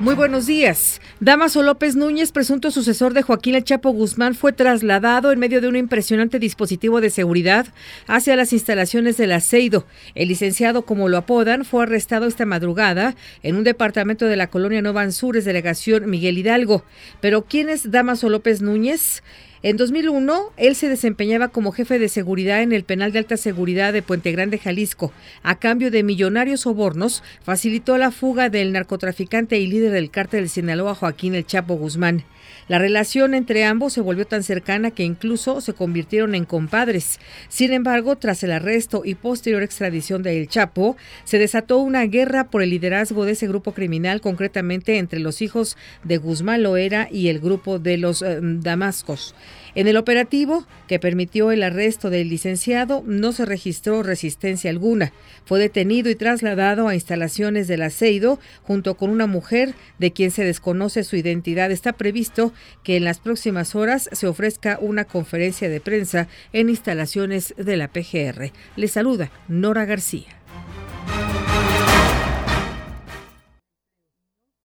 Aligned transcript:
Muy 0.00 0.14
buenos 0.14 0.46
días. 0.46 0.98
Damaso 1.20 1.62
López 1.62 1.94
Núñez, 1.94 2.32
presunto 2.32 2.70
sucesor 2.70 3.12
de 3.12 3.20
Joaquín 3.20 3.54
El 3.54 3.64
Chapo 3.64 3.90
Guzmán, 3.90 4.34
fue 4.34 4.54
trasladado 4.54 5.30
en 5.30 5.38
medio 5.38 5.60
de 5.60 5.68
un 5.68 5.76
impresionante 5.76 6.38
dispositivo 6.38 7.02
de 7.02 7.10
seguridad 7.10 7.66
hacia 8.06 8.34
las 8.34 8.54
instalaciones 8.54 9.18
del 9.18 9.32
Aceido. 9.32 9.84
El 10.14 10.28
licenciado, 10.28 10.86
como 10.86 11.10
lo 11.10 11.18
apodan, 11.18 11.66
fue 11.66 11.82
arrestado 11.82 12.26
esta 12.26 12.46
madrugada 12.46 13.14
en 13.42 13.56
un 13.56 13.64
departamento 13.64 14.24
de 14.24 14.36
la 14.36 14.46
colonia 14.46 14.80
Nueva 14.80 15.02
Anzures, 15.02 15.44
delegación 15.44 16.08
Miguel 16.08 16.38
Hidalgo. 16.38 16.82
Pero 17.20 17.44
¿quién 17.44 17.68
es 17.68 17.90
Damaso 17.90 18.30
López 18.30 18.62
Núñez? 18.62 19.22
En 19.62 19.76
2001, 19.76 20.52
él 20.56 20.74
se 20.74 20.88
desempeñaba 20.88 21.48
como 21.48 21.72
jefe 21.72 21.98
de 21.98 22.08
seguridad 22.08 22.62
en 22.62 22.72
el 22.72 22.84
penal 22.84 23.12
de 23.12 23.18
alta 23.18 23.36
seguridad 23.36 23.92
de 23.92 24.00
Puente 24.00 24.32
Grande, 24.32 24.56
Jalisco. 24.56 25.12
A 25.42 25.58
cambio 25.58 25.90
de 25.90 26.02
millonarios 26.02 26.62
sobornos, 26.62 27.22
facilitó 27.42 27.98
la 27.98 28.10
fuga 28.10 28.48
del 28.48 28.72
narcotraficante 28.72 29.58
y 29.58 29.66
líder 29.66 29.92
del 29.92 30.10
cártel 30.10 30.44
de 30.44 30.48
Sinaloa, 30.48 30.94
Joaquín 30.94 31.34
El 31.34 31.44
Chapo 31.44 31.74
Guzmán. 31.74 32.24
La 32.68 32.78
relación 32.78 33.34
entre 33.34 33.64
ambos 33.64 33.92
se 33.92 34.00
volvió 34.00 34.26
tan 34.26 34.42
cercana 34.42 34.92
que 34.92 35.02
incluso 35.02 35.60
se 35.60 35.74
convirtieron 35.74 36.34
en 36.34 36.44
compadres. 36.44 37.18
Sin 37.48 37.72
embargo, 37.72 38.16
tras 38.16 38.42
el 38.42 38.52
arresto 38.52 39.02
y 39.04 39.14
posterior 39.14 39.62
extradición 39.62 40.22
de 40.22 40.40
El 40.40 40.48
Chapo, 40.48 40.96
se 41.24 41.38
desató 41.38 41.78
una 41.78 42.04
guerra 42.04 42.44
por 42.44 42.62
el 42.62 42.70
liderazgo 42.70 43.24
de 43.24 43.32
ese 43.32 43.46
grupo 43.48 43.72
criminal, 43.72 44.20
concretamente 44.20 44.98
entre 44.98 45.20
los 45.20 45.42
hijos 45.42 45.76
de 46.04 46.18
Guzmán 46.18 46.62
Loera 46.62 47.08
y 47.10 47.28
el 47.28 47.40
grupo 47.40 47.78
de 47.78 47.98
los 47.98 48.22
eh, 48.22 48.38
Damascos. 48.40 49.34
En 49.74 49.86
el 49.86 49.96
operativo 49.96 50.66
que 50.88 50.98
permitió 50.98 51.52
el 51.52 51.62
arresto 51.62 52.10
del 52.10 52.28
licenciado 52.28 53.04
no 53.06 53.32
se 53.32 53.46
registró 53.46 54.02
resistencia 54.02 54.70
alguna. 54.70 55.12
Fue 55.44 55.58
detenido 55.58 56.10
y 56.10 56.14
trasladado 56.14 56.88
a 56.88 56.94
instalaciones 56.94 57.68
del 57.68 57.82
aceido 57.82 58.38
junto 58.62 58.96
con 58.96 59.10
una 59.10 59.26
mujer 59.26 59.74
de 59.98 60.12
quien 60.12 60.30
se 60.30 60.44
desconoce 60.44 61.04
su 61.04 61.16
identidad. 61.16 61.70
Está 61.70 61.92
previsto 61.92 62.52
que 62.82 62.96
en 62.96 63.04
las 63.04 63.20
próximas 63.20 63.74
horas 63.74 64.08
se 64.12 64.26
ofrezca 64.26 64.78
una 64.80 65.04
conferencia 65.04 65.68
de 65.68 65.80
prensa 65.80 66.28
en 66.52 66.68
instalaciones 66.68 67.54
de 67.56 67.76
la 67.76 67.88
PGR. 67.88 68.52
Le 68.76 68.88
saluda 68.88 69.30
Nora 69.48 69.84
García. 69.84 70.39